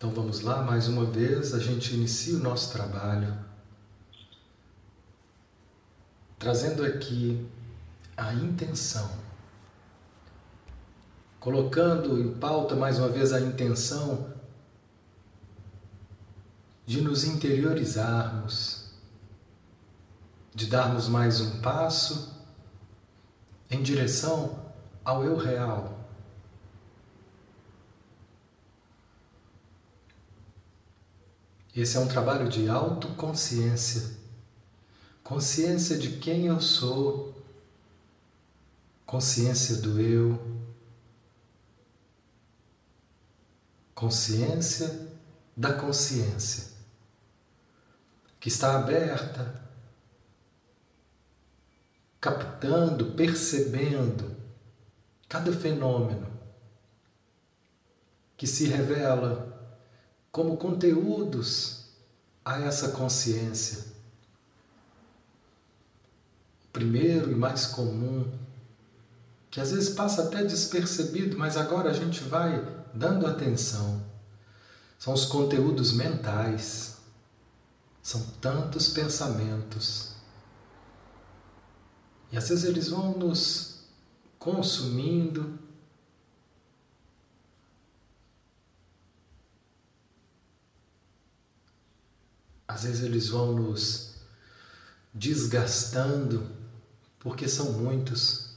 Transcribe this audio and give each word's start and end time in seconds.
Então 0.00 0.10
vamos 0.12 0.40
lá, 0.40 0.62
mais 0.62 0.88
uma 0.88 1.04
vez, 1.04 1.52
a 1.52 1.58
gente 1.58 1.92
inicia 1.92 2.34
o 2.34 2.40
nosso 2.40 2.72
trabalho 2.72 3.36
trazendo 6.38 6.82
aqui 6.82 7.46
a 8.16 8.32
intenção, 8.32 9.10
colocando 11.38 12.18
em 12.18 12.32
pauta 12.32 12.74
mais 12.74 12.98
uma 12.98 13.10
vez 13.10 13.30
a 13.34 13.42
intenção 13.42 14.32
de 16.86 17.02
nos 17.02 17.24
interiorizarmos, 17.24 18.94
de 20.54 20.64
darmos 20.64 21.08
mais 21.08 21.42
um 21.42 21.60
passo 21.60 22.42
em 23.70 23.82
direção 23.82 24.64
ao 25.04 25.22
eu 25.24 25.36
real 25.36 25.99
Esse 31.74 31.96
é 31.96 32.00
um 32.00 32.08
trabalho 32.08 32.48
de 32.48 32.68
autoconsciência. 32.68 34.18
Consciência 35.22 35.96
de 35.96 36.18
quem 36.18 36.46
eu 36.46 36.60
sou, 36.60 37.40
consciência 39.06 39.76
do 39.76 40.00
eu, 40.00 40.60
consciência 43.94 45.08
da 45.56 45.72
consciência, 45.74 46.72
que 48.40 48.48
está 48.48 48.76
aberta, 48.76 49.62
captando, 52.20 53.12
percebendo 53.12 54.36
cada 55.28 55.52
fenômeno 55.52 56.26
que 58.36 58.46
se 58.46 58.66
revela 58.66 59.59
como 60.30 60.56
conteúdos 60.56 61.84
a 62.44 62.60
essa 62.60 62.90
consciência. 62.90 63.84
O 66.64 66.72
primeiro 66.72 67.30
e 67.30 67.34
mais 67.34 67.66
comum, 67.66 68.30
que 69.50 69.60
às 69.60 69.72
vezes 69.72 69.90
passa 69.90 70.24
até 70.24 70.44
despercebido, 70.44 71.36
mas 71.36 71.56
agora 71.56 71.90
a 71.90 71.94
gente 71.94 72.22
vai 72.22 72.64
dando 72.94 73.26
atenção, 73.26 74.02
são 75.00 75.14
os 75.14 75.24
conteúdos 75.24 75.92
mentais. 75.92 76.98
São 78.02 78.20
tantos 78.40 78.88
pensamentos. 78.88 80.14
E 82.32 82.36
às 82.36 82.48
vezes 82.48 82.64
eles 82.64 82.88
vão 82.88 83.16
nos 83.16 83.84
consumindo, 84.38 85.58
Às 92.70 92.84
vezes 92.84 93.02
eles 93.02 93.28
vão 93.28 93.52
nos 93.52 94.14
desgastando, 95.12 96.46
porque 97.18 97.48
são 97.48 97.72
muitos. 97.72 98.54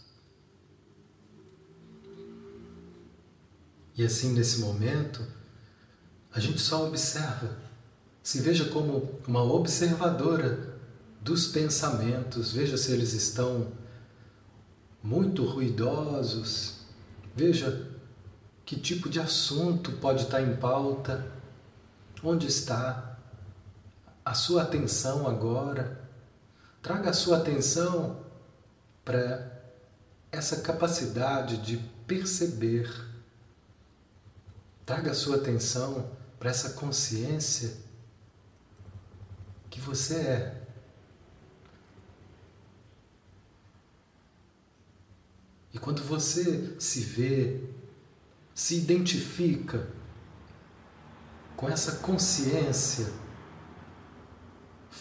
E 3.97 4.06
assim, 4.06 4.31
nesse 4.34 4.59
momento, 4.59 5.25
a 6.31 6.39
gente 6.39 6.59
só 6.59 6.88
observa. 6.88 7.58
Se 8.22 8.39
veja 8.39 8.66
como 8.66 9.19
uma 9.28 9.41
observadora 9.41 10.78
dos 11.19 11.47
pensamentos, 11.47 12.52
veja 12.52 12.78
se 12.78 12.91
eles 12.91 13.14
estão 13.14 13.72
muito 15.02 15.44
ruidosos, 15.44 16.81
veja 17.36 17.89
que 18.64 18.80
tipo 18.80 19.09
de 19.09 19.19
assunto 19.19 19.91
pode 19.94 20.22
estar 20.23 20.41
em 20.41 20.56
pauta, 20.56 21.25
onde 22.23 22.45
está 22.45 23.12
a 24.25 24.33
sua 24.33 24.63
atenção 24.63 25.27
agora, 25.27 26.02
traga 26.81 27.09
a 27.09 27.13
sua 27.13 27.38
atenção 27.38 28.23
para 29.03 29.51
essa 30.31 30.61
capacidade 30.61 31.57
de 31.57 31.78
perceber, 32.07 32.89
traga 34.85 35.12
a 35.12 35.13
sua 35.13 35.38
atenção 35.38 36.09
para 36.39 36.50
essa 36.50 36.72
consciência 36.72 37.78
que 39.69 39.79
você 39.79 40.16
é. 40.16 40.63
E 45.73 45.79
quando 45.79 46.03
você 46.03 46.75
se 46.79 47.01
vê, 47.01 47.63
se 48.53 48.78
identifica 48.78 49.88
com 51.56 51.67
essa 51.67 51.94
consciência, 51.94 53.07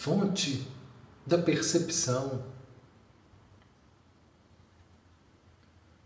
fonte 0.03 0.67
da 1.25 1.37
percepção. 1.37 2.43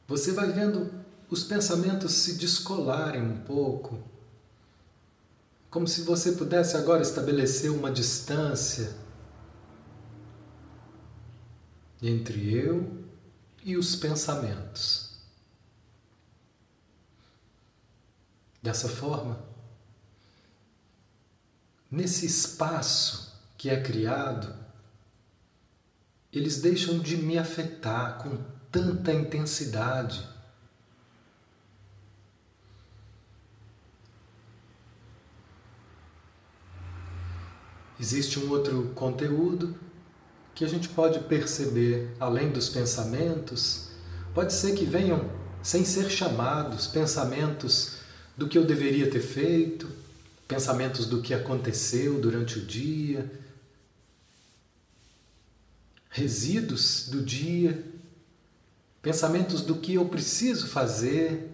Você 0.08 0.34
vai 0.34 0.52
vendo 0.52 1.04
os 1.28 1.44
pensamentos 1.44 2.14
se 2.14 2.36
descolarem 2.36 3.24
um 3.24 3.42
pouco, 3.42 4.00
como 5.72 5.88
se 5.88 6.04
você 6.04 6.34
pudesse 6.34 6.78
agora 6.78 7.02
estabelecer 7.02 7.72
uma 7.72 7.92
distância 7.92 8.96
entre 12.00 12.54
eu 12.54 13.04
e 13.64 13.76
os 13.76 13.96
pensamentos. 13.96 15.18
Dessa 18.62 18.88
forma, 18.88 19.44
nesse 21.90 22.28
espaço 22.28 23.27
que 23.58 23.70
é 23.70 23.82
criado, 23.82 24.54
eles 26.32 26.62
deixam 26.62 27.00
de 27.00 27.18
me 27.18 27.38
afetar 27.38 28.20
com 28.20 28.38
tanta 28.72 29.12
intensidade. 29.12 30.28
Existe 38.00 38.40
um 38.40 38.52
outro 38.52 38.92
conteúdo 38.94 39.76
que 40.54 40.64
a 40.64 40.68
gente 40.68 40.90
pode 40.90 41.20
perceber 41.22 42.16
além 42.20 42.52
dos 42.52 42.70
pensamentos, 42.70 43.90
pode 44.36 44.54
ser 44.54 44.76
que 44.76 44.86
venham 44.86 45.30
sem 45.64 45.84
ser 45.84 46.10
chamados, 46.10 46.86
pensamentos 46.86 47.98
do 48.36 48.48
que 48.48 48.58
eu 48.58 48.66
deveria 48.66 49.10
ter 49.10 49.20
feito, 49.20 49.90
pensamentos 50.48 51.08
do 51.08 51.22
que 51.22 51.34
aconteceu 51.34 52.22
durante 52.22 52.60
o 52.60 52.66
dia, 52.66 53.30
resíduos 56.18 57.08
do 57.10 57.22
dia, 57.22 57.86
pensamentos 59.02 59.62
do 59.62 59.76
que 59.76 59.94
eu 59.94 60.06
preciso 60.06 60.68
fazer, 60.68 61.52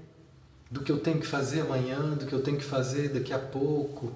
do 0.72 0.82
que 0.82 0.92
eu 0.92 1.00
tenho 1.00 1.20
que 1.20 1.28
fazer 1.28 1.62
amanhã, 1.62 2.16
do 2.16 2.26
que 2.26 2.34
eu 2.34 2.42
tenho 2.42 2.58
que 2.58 2.64
fazer 2.64 3.10
daqui 3.10 3.34
a 3.34 3.40
pouco. 3.40 4.14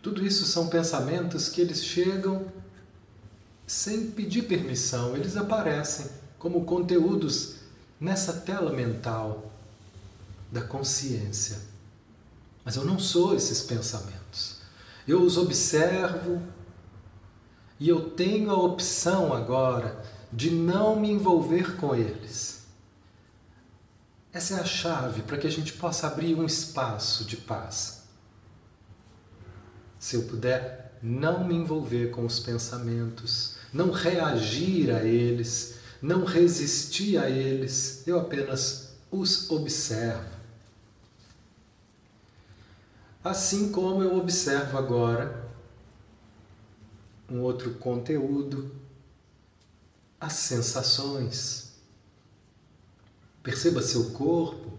Tudo 0.00 0.24
isso 0.24 0.46
são 0.46 0.68
pensamentos 0.68 1.48
que 1.48 1.60
eles 1.60 1.84
chegam 1.84 2.46
sem 3.66 4.06
pedir 4.12 4.42
permissão, 4.42 5.16
eles 5.16 5.36
aparecem 5.36 6.06
como 6.38 6.64
conteúdos 6.64 7.56
nessa 8.00 8.32
tela 8.32 8.72
mental 8.72 9.50
da 10.52 10.60
consciência. 10.60 11.58
Mas 12.64 12.76
eu 12.76 12.84
não 12.84 13.00
sou 13.00 13.34
esses 13.34 13.62
pensamentos. 13.62 14.58
Eu 15.08 15.22
os 15.22 15.36
observo 15.36 16.40
e 17.78 17.88
eu 17.88 18.10
tenho 18.10 18.50
a 18.50 18.62
opção 18.62 19.32
agora 19.32 20.02
de 20.32 20.50
não 20.50 20.98
me 20.98 21.10
envolver 21.10 21.76
com 21.76 21.94
eles. 21.94 22.66
Essa 24.32 24.56
é 24.56 24.60
a 24.60 24.64
chave 24.64 25.22
para 25.22 25.38
que 25.38 25.46
a 25.46 25.50
gente 25.50 25.72
possa 25.72 26.06
abrir 26.06 26.34
um 26.34 26.44
espaço 26.44 27.24
de 27.24 27.36
paz. 27.36 28.02
Se 29.98 30.16
eu 30.16 30.24
puder 30.24 30.98
não 31.02 31.44
me 31.44 31.54
envolver 31.54 32.10
com 32.10 32.24
os 32.24 32.38
pensamentos, 32.38 33.56
não 33.72 33.90
reagir 33.90 34.90
a 34.90 35.02
eles, 35.04 35.76
não 36.00 36.24
resistir 36.24 37.18
a 37.18 37.30
eles, 37.30 38.06
eu 38.06 38.18
apenas 38.18 38.94
os 39.10 39.50
observo. 39.50 40.36
Assim 43.24 43.72
como 43.72 44.02
eu 44.02 44.16
observo 44.16 44.78
agora 44.78 45.45
um 47.30 47.40
outro 47.40 47.74
conteúdo, 47.74 48.74
as 50.20 50.34
sensações. 50.34 51.72
Perceba 53.42 53.82
seu 53.82 54.10
corpo. 54.10 54.78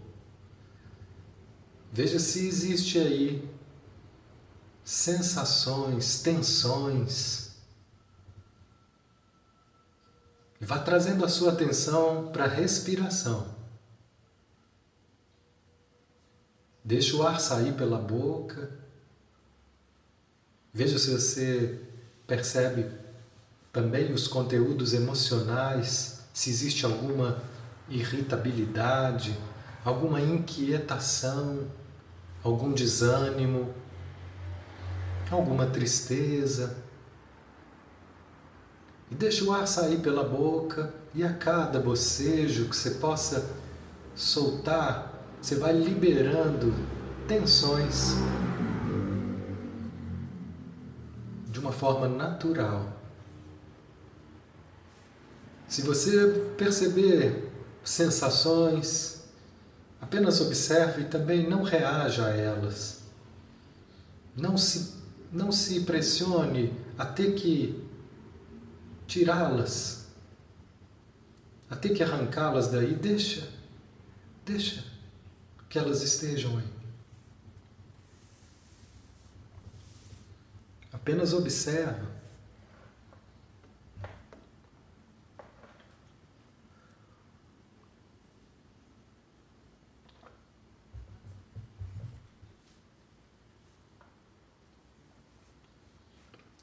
Veja 1.92 2.18
se 2.18 2.46
existe 2.46 2.98
aí 2.98 3.48
sensações, 4.84 6.20
tensões. 6.20 7.48
Vá 10.60 10.78
trazendo 10.78 11.24
a 11.24 11.28
sua 11.28 11.52
atenção 11.52 12.30
para 12.32 12.44
a 12.44 12.48
respiração. 12.48 13.56
Deixa 16.84 17.16
o 17.16 17.22
ar 17.22 17.38
sair 17.40 17.74
pela 17.74 17.98
boca. 17.98 18.70
Veja 20.72 20.98
se 20.98 21.10
você 21.10 21.87
percebe 22.28 22.86
também 23.72 24.12
os 24.12 24.28
conteúdos 24.28 24.92
emocionais, 24.92 26.20
se 26.32 26.50
existe 26.50 26.84
alguma 26.84 27.42
irritabilidade, 27.88 29.36
alguma 29.82 30.20
inquietação, 30.20 31.66
algum 32.44 32.70
desânimo, 32.70 33.74
alguma 35.30 35.66
tristeza. 35.66 36.76
E 39.10 39.14
deixa 39.14 39.44
o 39.44 39.52
ar 39.52 39.66
sair 39.66 40.00
pela 40.00 40.22
boca 40.22 40.92
e 41.14 41.24
a 41.24 41.32
cada 41.32 41.80
bocejo 41.80 42.68
que 42.68 42.76
você 42.76 42.90
possa 42.92 43.56
soltar, 44.14 45.14
você 45.40 45.54
vai 45.54 45.72
liberando 45.72 46.74
tensões 47.26 48.16
de 51.58 51.64
uma 51.64 51.72
forma 51.72 52.08
natural. 52.08 52.96
Se 55.66 55.82
você 55.82 56.54
perceber 56.56 57.52
sensações, 57.82 59.24
apenas 60.00 60.40
observe 60.40 61.02
e 61.02 61.04
também 61.06 61.48
não 61.48 61.62
reaja 61.62 62.26
a 62.26 62.30
elas. 62.30 63.02
Não 64.36 64.56
se, 64.56 64.94
não 65.32 65.50
se 65.50 65.80
pressione 65.80 66.72
a 66.96 67.04
ter 67.04 67.34
que 67.34 67.84
tirá-las, 69.06 70.06
a 71.68 71.74
ter 71.74 71.90
que 71.90 72.04
arrancá-las 72.04 72.68
daí. 72.68 72.94
Deixa, 72.94 73.48
deixa 74.46 74.84
que 75.68 75.76
elas 75.78 76.02
estejam 76.02 76.56
aí. 76.56 76.77
Apenas 81.08 81.32
observa. 81.32 82.06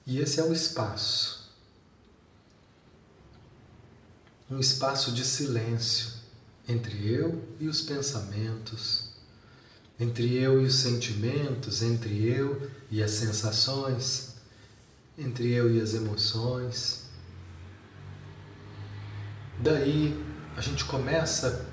E 0.05 0.19
esse 0.19 0.39
é 0.39 0.43
o 0.43 0.53
espaço. 0.53 1.51
Um 4.47 4.59
espaço 4.59 5.11
de 5.11 5.25
silêncio 5.25 6.19
entre 6.67 7.11
eu 7.11 7.43
e 7.59 7.67
os 7.67 7.81
pensamentos, 7.81 9.09
entre 9.99 10.35
eu 10.35 10.61
e 10.61 10.65
os 10.65 10.75
sentimentos, 10.75 11.81
entre 11.81 12.27
eu 12.27 12.69
e 12.91 13.01
as 13.01 13.09
sensações, 13.09 14.34
entre 15.17 15.51
eu 15.51 15.73
e 15.73 15.81
as 15.81 15.93
emoções. 15.93 17.09
Daí 19.59 20.23
a 20.55 20.61
gente 20.61 20.83
começa 20.85 21.65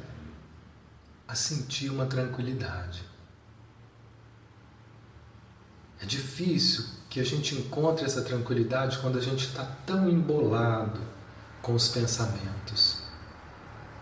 a 1.26 1.34
sentir 1.34 1.90
uma 1.90 2.06
tranquilidade. 2.06 3.04
É 6.00 6.06
difícil 6.06 6.84
que 7.08 7.20
a 7.20 7.24
gente 7.24 7.54
encontre 7.54 8.04
essa 8.04 8.22
tranquilidade 8.22 8.98
quando 8.98 9.18
a 9.18 9.20
gente 9.20 9.46
está 9.46 9.64
tão 9.86 10.08
embolado 10.08 11.00
com 11.60 11.74
os 11.74 11.88
pensamentos, 11.88 13.02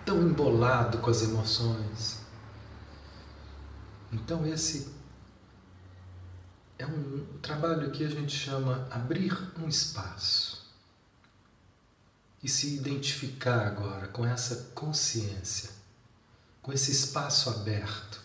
tão 0.05 0.23
embolado 0.23 0.99
com 0.99 1.11
as 1.11 1.23
emoções. 1.23 2.21
Então, 4.13 4.47
esse 4.47 5.00
é 6.81 6.87
um 6.87 7.27
trabalho 7.43 7.91
que 7.91 8.03
a 8.03 8.09
gente 8.09 8.35
chama 8.35 8.89
abrir 8.91 9.37
um 9.63 9.69
espaço 9.69 10.67
e 12.43 12.49
se 12.49 12.75
identificar 12.75 13.67
agora 13.67 14.09
com 14.09 14.25
essa 14.25 14.71
consciência, 14.75 15.69
com 16.63 16.73
esse 16.73 16.91
espaço 16.91 17.51
aberto, 17.51 18.23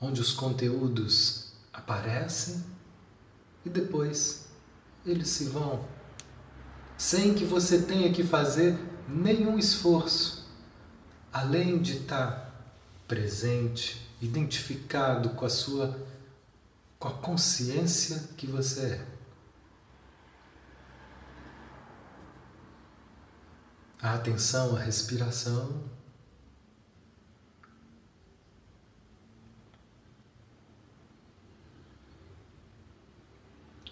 onde 0.00 0.20
os 0.20 0.32
conteúdos 0.32 1.52
aparecem 1.72 2.64
e 3.66 3.68
depois 3.68 4.46
eles 5.04 5.28
se 5.28 5.46
vão, 5.46 5.84
sem 6.96 7.34
que 7.34 7.44
você 7.44 7.82
tenha 7.82 8.12
que 8.12 8.22
fazer 8.22 8.78
nenhum 9.08 9.58
esforço, 9.58 10.48
além 11.32 11.82
de 11.82 11.96
estar 11.96 12.64
presente, 13.08 14.08
identificado 14.22 15.30
com 15.30 15.44
a 15.44 15.50
sua 15.50 15.98
com 17.00 17.08
a 17.08 17.14
consciência 17.14 18.28
que 18.36 18.46
você 18.46 18.80
é. 18.86 19.06
A 24.00 24.14
atenção 24.14 24.76
à 24.76 24.78
respiração 24.78 25.90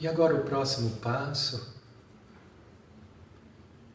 E 0.00 0.06
agora 0.06 0.34
o 0.36 0.44
próximo 0.44 0.90
passo, 0.98 1.74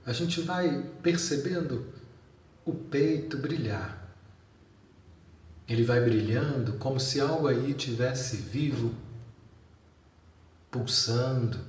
a 0.06 0.12
gente 0.12 0.42
vai 0.42 0.83
percebendo 1.01 1.94
o 2.66 2.74
peito 2.74 3.38
brilhar. 3.38 4.13
Ele 5.66 5.83
vai 5.83 6.01
brilhando 6.01 6.74
como 6.74 7.00
se 7.00 7.21
algo 7.21 7.48
aí 7.48 7.74
tivesse 7.74 8.36
vivo, 8.36 8.94
pulsando, 10.74 11.60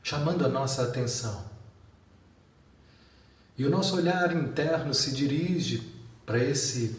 chamando 0.00 0.46
a 0.46 0.48
nossa 0.48 0.84
atenção. 0.84 1.44
E 3.58 3.66
o 3.66 3.70
nosso 3.70 3.96
olhar 3.96 4.34
interno 4.34 4.94
se 4.94 5.12
dirige 5.12 5.92
para 6.24 6.38
esse 6.38 6.96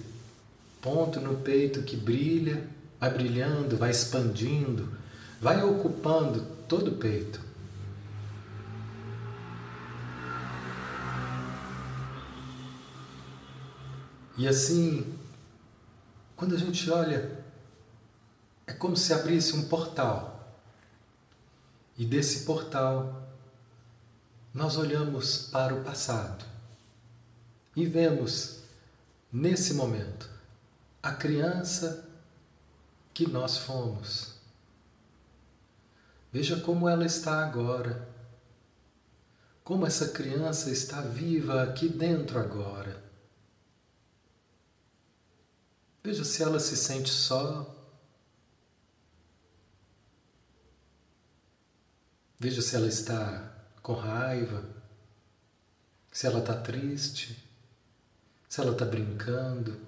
ponto 0.81 1.21
no 1.21 1.37
peito 1.37 1.83
que 1.83 1.95
brilha, 1.95 2.67
vai 2.99 3.09
brilhando, 3.11 3.77
vai 3.77 3.91
expandindo, 3.91 4.91
vai 5.39 5.63
ocupando 5.63 6.45
todo 6.67 6.91
o 6.91 6.97
peito. 6.97 7.39
E 14.37 14.45
assim, 14.49 15.17
quando 16.35 16.55
a 16.55 16.57
gente 16.57 16.89
olha, 16.91 17.39
é 18.67 18.73
como 18.73 18.97
se 18.97 19.13
abrisse 19.13 19.55
um 19.55 19.69
portal. 19.69 20.34
E 21.97 22.05
desse 22.05 22.45
portal, 22.45 23.29
nós 24.53 24.77
olhamos 24.77 25.49
para 25.49 25.73
o 25.73 25.83
passado 25.83 26.45
e 27.75 27.85
vemos, 27.85 28.59
nesse 29.31 29.73
momento, 29.73 30.29
a 31.03 31.11
criança 31.11 32.07
que 33.13 33.29
nós 33.29 33.57
fomos. 33.57 34.35
Veja 36.31 36.59
como 36.59 36.87
ela 36.87 37.05
está 37.05 37.45
agora. 37.45 38.07
Como 39.63 39.85
essa 39.85 40.09
criança 40.09 40.69
está 40.69 41.01
viva 41.01 41.63
aqui 41.63 41.89
dentro 41.89 42.39
agora. 42.39 43.03
Veja 46.03 46.23
se 46.23 46.43
ela 46.43 46.59
se 46.59 46.77
sente 46.77 47.09
só. 47.09 47.74
Veja 52.45 52.61
se 52.61 52.75
ela 52.75 52.85
está 52.85 53.55
com 53.81 53.93
raiva, 53.93 54.63
se 56.11 56.27
ela 56.27 56.37
está 56.37 56.55
triste, 56.55 57.43
se 58.47 58.61
ela 58.61 58.73
está 58.73 58.85
brincando. 58.85 59.81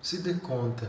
Se 0.00 0.18
dê 0.18 0.34
conta 0.34 0.88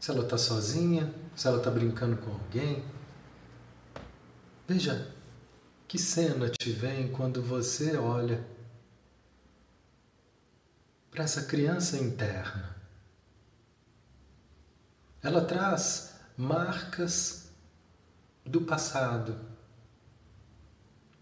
se 0.00 0.10
ela 0.10 0.22
está 0.22 0.38
sozinha, 0.38 1.14
se 1.34 1.46
ela 1.46 1.58
está 1.58 1.70
brincando 1.70 2.16
com 2.16 2.30
alguém. 2.30 2.82
Veja 4.66 5.14
que 5.86 5.98
cena 5.98 6.48
te 6.48 6.72
vem 6.72 7.12
quando 7.12 7.42
você 7.42 7.98
olha 7.98 8.42
para 11.10 11.24
essa 11.24 11.42
criança 11.42 11.98
interna. 11.98 12.85
Ela 15.26 15.44
traz 15.44 16.14
marcas 16.36 17.50
do 18.44 18.60
passado. 18.60 19.36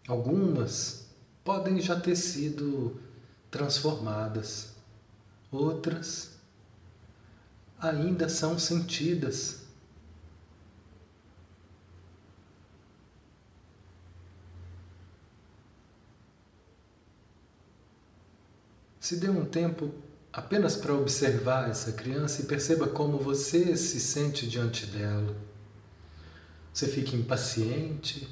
Algumas 0.07 1.07
podem 1.43 1.81
já 1.81 1.99
ter 1.99 2.15
sido 2.15 3.01
transformadas, 3.51 4.75
outras 5.51 6.33
ainda 7.79 8.29
são 8.29 8.59
sentidas. 8.59 9.63
Se 19.01 19.17
dê 19.17 19.31
um 19.31 19.47
tempo 19.47 20.04
apenas 20.35 20.75
para 20.75 20.93
observar 20.93 21.71
essa 21.71 21.93
criança 21.93 22.43
e 22.43 22.47
perceba 22.47 22.88
como 22.88 23.19
você 23.19 23.76
se 23.76 24.00
sente 24.00 24.49
diante 24.49 24.85
dela. 24.85 25.37
Você 26.73 26.88
fica 26.88 27.14
impaciente? 27.14 28.29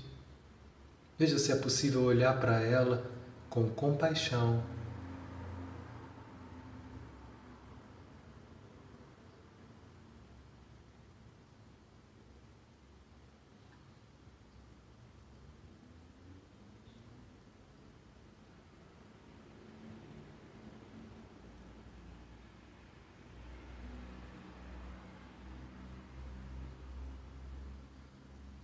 Veja 1.16 1.38
se 1.38 1.52
é 1.52 1.56
possível 1.56 2.02
olhar 2.02 2.40
para 2.40 2.60
ela 2.60 3.08
com 3.48 3.68
compaixão 3.68 4.64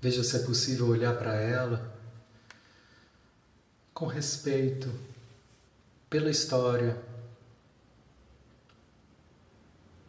Veja 0.01 0.23
se 0.23 0.37
é 0.37 0.39
possível 0.41 0.87
olhar 0.87 1.17
para 1.17 1.35
ela 1.35 1.93
com 3.93 4.07
respeito 4.07 4.89
pela 6.09 6.31
história. 6.31 6.97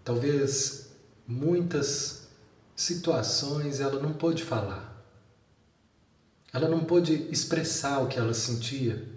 Talvez 0.03 0.89
muitas 1.27 2.27
situações 2.75 3.79
ela 3.79 3.99
não 3.99 4.13
pôde 4.13 4.43
falar. 4.43 5.03
Ela 6.53 6.69
não 6.69 6.83
pôde 6.83 7.13
expressar 7.31 7.99
o 7.99 8.07
que 8.07 8.17
ela 8.17 8.33
sentia. 8.33 9.07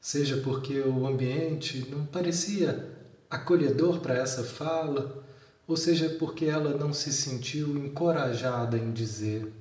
Seja 0.00 0.38
porque 0.38 0.80
o 0.80 1.06
ambiente 1.06 1.86
não 1.90 2.06
parecia 2.06 2.90
acolhedor 3.28 4.00
para 4.00 4.14
essa 4.14 4.42
fala, 4.42 5.22
ou 5.70 5.76
seja, 5.76 6.08
porque 6.18 6.46
ela 6.46 6.76
não 6.76 6.92
se 6.92 7.12
sentiu 7.12 7.76
encorajada 7.78 8.76
em 8.76 8.90
dizer: 8.90 9.52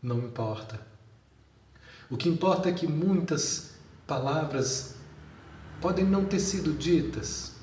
não 0.00 0.18
importa. 0.18 0.80
O 2.08 2.16
que 2.16 2.28
importa 2.28 2.68
é 2.68 2.72
que 2.72 2.86
muitas 2.86 3.72
palavras 4.06 4.94
podem 5.80 6.04
não 6.04 6.24
ter 6.24 6.38
sido 6.38 6.72
ditas, 6.72 7.54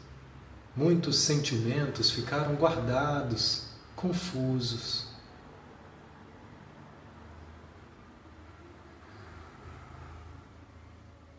muitos 0.75 1.17
sentimentos 1.19 2.11
ficaram 2.11 2.55
guardados, 2.55 3.67
confusos. 3.95 5.07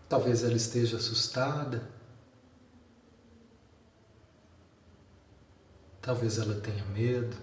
Talvez 0.08 0.42
ela 0.42 0.56
esteja 0.56 0.96
assustada, 0.96 1.90
Talvez 6.04 6.38
ela 6.38 6.54
tenha 6.60 6.84
medo. 6.84 7.34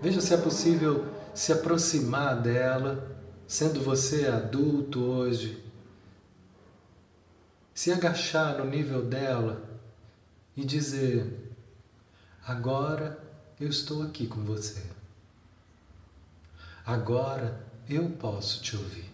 Veja 0.00 0.22
se 0.22 0.32
é 0.32 0.38
possível 0.38 1.06
se 1.34 1.52
aproximar 1.52 2.40
dela, 2.40 3.14
sendo 3.46 3.78
você 3.82 4.26
adulto 4.26 5.02
hoje. 5.02 5.62
Se 7.74 7.92
agachar 7.92 8.56
no 8.56 8.64
nível 8.64 9.04
dela 9.04 9.62
e 10.56 10.64
dizer: 10.64 11.52
Agora 12.46 13.22
eu 13.60 13.68
estou 13.68 14.02
aqui 14.02 14.26
com 14.26 14.42
você. 14.42 14.82
Agora 16.86 17.60
eu 17.86 18.08
posso 18.12 18.62
te 18.62 18.74
ouvir. 18.74 19.09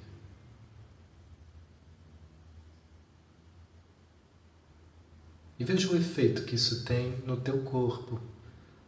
E 5.59 5.65
veja 5.65 5.91
o 5.91 5.97
efeito 5.97 6.45
que 6.45 6.55
isso 6.55 6.85
tem 6.85 7.19
no 7.25 7.37
teu 7.37 7.63
corpo. 7.63 8.21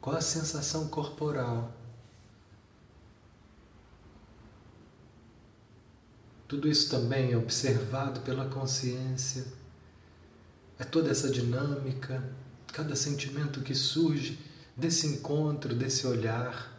Qual 0.01 0.17
a 0.17 0.21
sensação 0.21 0.89
corporal? 0.89 1.75
Tudo 6.47 6.69
isso 6.69 6.91
também 6.91 7.33
é 7.33 7.37
observado 7.37 8.21
pela 8.21 8.49
consciência. 8.49 9.47
É 10.79 10.85
toda 10.85 11.11
essa 11.11 11.31
dinâmica, 11.31 12.23
cada 12.73 12.97
sentimento 12.97 13.61
que 13.61 13.75
surge 13.75 14.39
desse 14.77 15.07
encontro, 15.07 15.75
desse 15.75 16.07
olhar. 16.07 16.73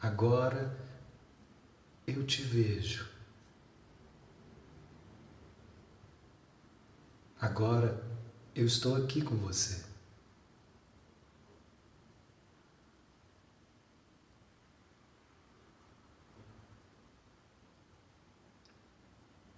Agora 0.00 0.78
eu 2.06 2.24
te 2.24 2.40
vejo. 2.42 3.11
Agora 7.42 8.00
eu 8.54 8.64
estou 8.64 8.94
aqui 8.94 9.20
com 9.20 9.34
você. 9.34 9.84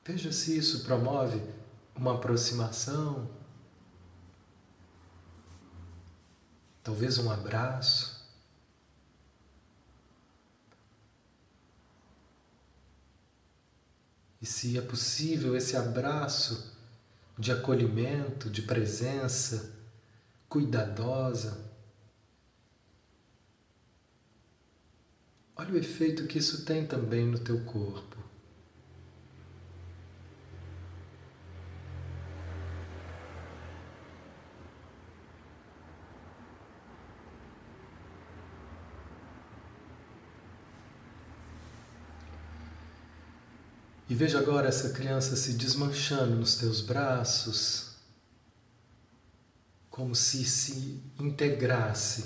Veja 0.02 0.32
se 0.32 0.56
isso 0.56 0.82
promove 0.84 1.42
uma 1.94 2.14
aproximação, 2.14 3.28
talvez 6.82 7.18
um 7.18 7.30
abraço. 7.30 8.26
E 14.40 14.46
se 14.46 14.78
é 14.78 14.80
possível 14.80 15.54
esse 15.54 15.76
abraço 15.76 16.73
de 17.38 17.52
acolhimento, 17.52 18.48
de 18.48 18.62
presença 18.62 19.74
cuidadosa. 20.48 21.72
Olha 25.56 25.74
o 25.74 25.78
efeito 25.78 26.26
que 26.26 26.38
isso 26.38 26.64
tem 26.64 26.86
também 26.86 27.26
no 27.26 27.38
teu 27.38 27.64
corpo. 27.64 28.23
E 44.14 44.16
veja 44.16 44.38
agora 44.38 44.68
essa 44.68 44.90
criança 44.90 45.34
se 45.34 45.54
desmanchando 45.54 46.36
nos 46.36 46.54
teus 46.54 46.80
braços, 46.80 47.96
como 49.90 50.14
se 50.14 50.44
se 50.44 51.02
integrasse 51.18 52.24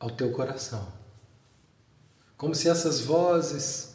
ao 0.00 0.10
teu 0.10 0.32
coração. 0.32 0.92
Como 2.36 2.56
se 2.56 2.68
essas 2.68 3.02
vozes, 3.02 3.94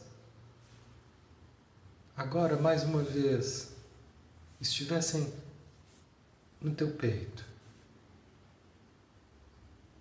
agora 2.16 2.56
mais 2.56 2.84
uma 2.84 3.04
vez, 3.04 3.74
estivessem 4.62 5.34
no 6.62 6.74
teu 6.74 6.92
peito. 6.92 7.44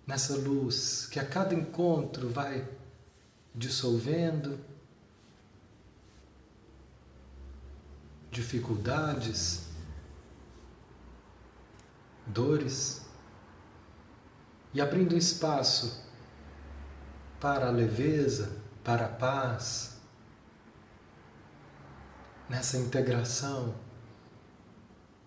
Nessa 0.05 0.33
luz 0.37 1.07
que 1.07 1.19
a 1.19 1.25
cada 1.25 1.53
encontro 1.53 2.29
vai 2.29 2.65
dissolvendo 3.53 4.57
dificuldades, 8.37 9.63
dores 12.27 13.01
e 14.71 14.79
abrindo 14.79 15.17
espaço 15.17 16.05
para 17.39 17.67
a 17.67 17.71
leveza, 17.71 18.51
para 18.83 19.05
a 19.05 19.09
paz. 19.09 19.97
Nessa 22.47 22.77
integração, 22.77 23.73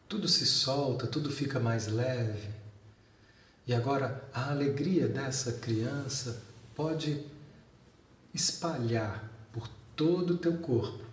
tudo 0.09 0.29
se 0.29 0.47
solta, 0.47 1.09
tudo 1.09 1.33
fica 1.33 1.59
mais 1.59 1.89
leve. 1.89 2.49
E 3.67 3.75
agora 3.75 4.25
a 4.33 4.51
alegria 4.51 5.09
dessa 5.09 5.55
criança 5.55 6.45
pode 6.77 7.27
espalhar 8.33 9.29
por 9.53 9.67
todo 9.97 10.35
o 10.35 10.39
teu 10.39 10.59
corpo 10.59 11.10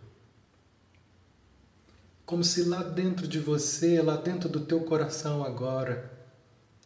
como 2.27 2.43
se 2.43 2.65
lá 2.65 2.83
dentro 2.83 3.25
de 3.25 3.39
você, 3.39 4.01
lá 4.01 4.17
dentro 4.17 4.49
do 4.49 4.59
teu 4.59 4.81
coração 4.81 5.45
agora, 5.45 6.11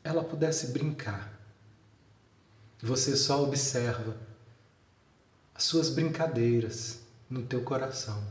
ela 0.04 0.24
pudesse 0.24 0.68
brincar. 0.68 1.34
Você 2.80 3.16
só 3.16 3.44
observa 3.44 4.16
as 5.56 5.64
suas 5.64 5.90
brincadeiras 5.90 7.00
no 7.28 7.42
teu 7.42 7.64
coração. 7.64 8.24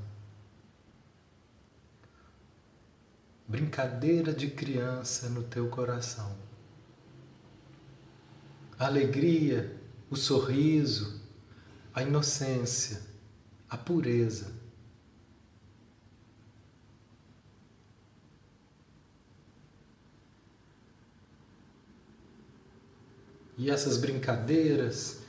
Brincadeira 3.49 4.33
de 4.33 4.49
criança 4.49 5.29
no 5.29 5.43
teu 5.43 5.69
coração. 5.69 6.37
A 8.79 8.87
alegria, 8.87 9.77
o 10.09 10.15
sorriso, 10.15 11.21
a 11.93 12.05
inocência, 12.05 13.03
a 13.69 13.77
pureza 13.77 14.60
e 23.61 23.69
essas 23.71 23.99
brincadeiras 23.99 25.21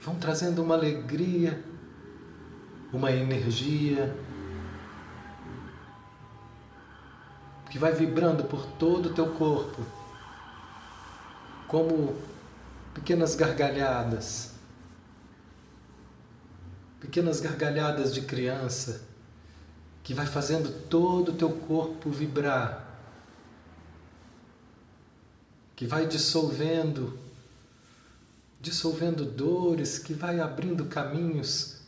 vão 0.00 0.14
trazendo 0.14 0.62
uma 0.62 0.76
alegria, 0.76 1.60
uma 2.92 3.10
energia 3.10 4.16
que 7.68 7.76
vai 7.76 7.92
vibrando 7.92 8.44
por 8.44 8.64
todo 8.64 9.06
o 9.06 9.12
teu 9.12 9.30
corpo, 9.34 9.84
como 11.66 12.14
pequenas 12.94 13.34
gargalhadas, 13.34 14.52
pequenas 17.00 17.40
gargalhadas 17.40 18.14
de 18.14 18.20
criança, 18.20 19.02
que 20.04 20.14
vai 20.14 20.26
fazendo 20.26 20.70
todo 20.88 21.32
o 21.32 21.34
teu 21.34 21.50
corpo 21.50 22.08
vibrar, 22.08 22.86
que 25.74 25.88
vai 25.88 26.06
dissolvendo, 26.06 27.26
dissolvendo 28.68 29.24
dores, 29.24 29.98
que 29.98 30.12
vai 30.12 30.40
abrindo 30.40 30.84
caminhos 30.86 31.78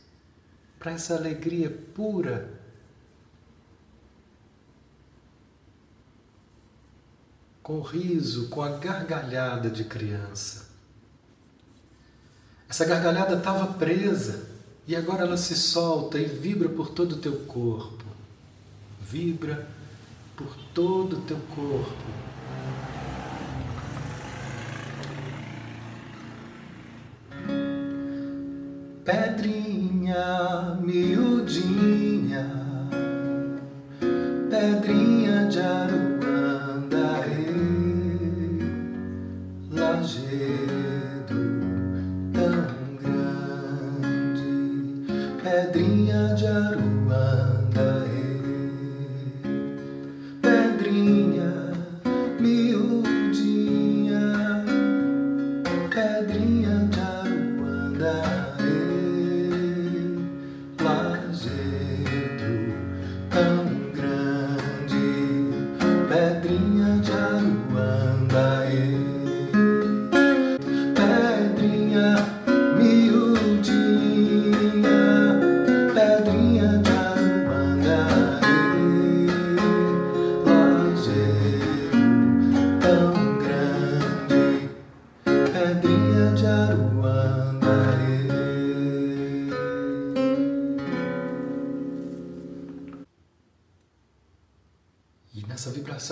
para 0.78 0.92
essa 0.92 1.14
alegria 1.14 1.70
pura 1.94 2.58
com 7.62 7.80
riso, 7.80 8.48
com 8.48 8.62
a 8.62 8.78
gargalhada 8.78 9.70
de 9.70 9.84
criança. 9.84 10.70
Essa 12.68 12.84
gargalhada 12.84 13.36
estava 13.36 13.74
presa 13.74 14.48
e 14.86 14.96
agora 14.96 15.22
ela 15.22 15.36
se 15.36 15.54
solta 15.54 16.18
e 16.18 16.24
vibra 16.24 16.68
por 16.68 16.90
todo 16.90 17.12
o 17.12 17.18
teu 17.18 17.44
corpo. 17.44 18.04
Vibra 19.00 19.68
por 20.36 20.56
todo 20.72 21.18
o 21.18 21.20
teu 21.22 21.38
corpo. 21.54 22.29
Pedrinha 29.04 30.78
miudinha, 30.80 32.46
pedrinha 34.50 35.48
de 35.48 35.60
aru 35.60 36.10
Essa 40.00 40.69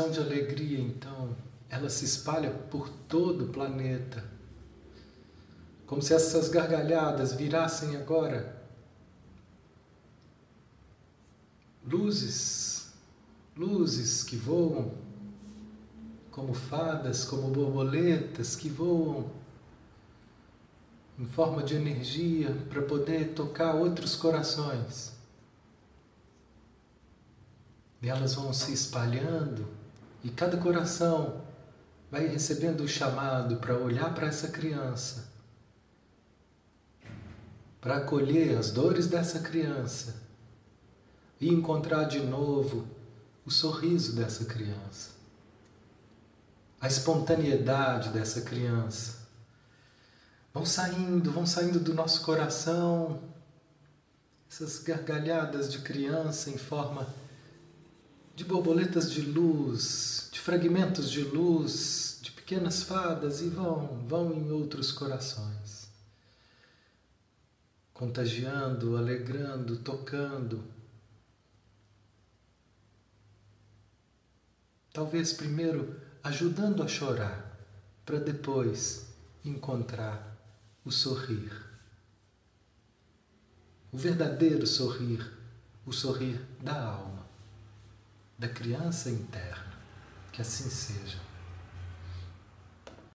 de 0.06 0.20
alegria, 0.20 0.78
então, 0.78 1.36
ela 1.68 1.90
se 1.90 2.04
espalha 2.04 2.50
por 2.50 2.88
todo 2.88 3.46
o 3.46 3.48
planeta. 3.48 4.24
Como 5.86 6.00
se 6.00 6.14
essas 6.14 6.48
gargalhadas 6.48 7.32
virassem 7.32 7.96
agora 7.96 8.62
luzes, 11.84 12.92
luzes 13.56 14.22
que 14.22 14.36
voam 14.36 14.92
como 16.30 16.54
fadas, 16.54 17.24
como 17.24 17.48
borboletas 17.48 18.54
que 18.54 18.68
voam 18.68 19.30
em 21.18 21.26
forma 21.26 21.62
de 21.62 21.74
energia 21.74 22.54
para 22.68 22.82
poder 22.82 23.34
tocar 23.34 23.74
outros 23.74 24.14
corações. 24.14 25.16
E 28.00 28.08
elas 28.08 28.34
vão 28.34 28.52
se 28.52 28.72
espalhando 28.72 29.77
e 30.28 30.30
cada 30.30 30.58
coração 30.58 31.40
vai 32.10 32.26
recebendo 32.26 32.82
o 32.82 32.88
chamado 32.88 33.56
para 33.56 33.78
olhar 33.78 34.14
para 34.14 34.26
essa 34.26 34.48
criança, 34.48 35.32
para 37.80 37.96
acolher 37.96 38.58
as 38.58 38.70
dores 38.70 39.06
dessa 39.06 39.40
criança 39.40 40.16
e 41.40 41.48
encontrar 41.48 42.04
de 42.04 42.20
novo 42.20 42.86
o 43.46 43.50
sorriso 43.50 44.14
dessa 44.14 44.44
criança, 44.44 45.12
a 46.78 46.86
espontaneidade 46.86 48.10
dessa 48.10 48.42
criança. 48.42 49.26
Vão 50.52 50.66
saindo, 50.66 51.32
vão 51.32 51.46
saindo 51.46 51.80
do 51.80 51.94
nosso 51.94 52.20
coração 52.20 53.22
essas 54.50 54.78
gargalhadas 54.80 55.72
de 55.72 55.78
criança 55.78 56.50
em 56.50 56.58
forma 56.58 57.06
de 58.38 58.44
borboletas 58.44 59.10
de 59.10 59.20
luz, 59.20 60.17
fragmentos 60.48 61.10
de 61.10 61.20
luz, 61.20 62.20
de 62.22 62.30
pequenas 62.30 62.82
fadas 62.82 63.42
e 63.42 63.50
vão, 63.50 64.02
vão 64.06 64.32
em 64.32 64.50
outros 64.50 64.90
corações, 64.90 65.90
contagiando, 67.92 68.96
alegrando, 68.96 69.76
tocando. 69.76 70.64
Talvez 74.90 75.34
primeiro 75.34 76.00
ajudando 76.24 76.82
a 76.82 76.88
chorar, 76.88 77.54
para 78.06 78.18
depois 78.18 79.06
encontrar 79.44 80.34
o 80.82 80.90
sorrir. 80.90 81.52
O 83.92 83.98
verdadeiro 83.98 84.66
sorrir, 84.66 85.30
o 85.84 85.92
sorrir 85.92 86.40
da 86.62 86.82
alma 86.82 87.28
da 88.38 88.48
criança 88.48 89.10
interna. 89.10 89.67
Que 90.38 90.42
assim 90.42 90.70
seja. 90.70 91.18